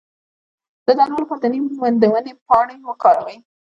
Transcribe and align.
د 0.85 0.87
دانو 0.97 1.15
لپاره 1.21 1.39
د 1.43 1.45
نیم 1.53 1.63
د 2.01 2.03
ونې 2.11 2.33
پاڼې 2.47 2.75
وکاروئ 2.89 3.37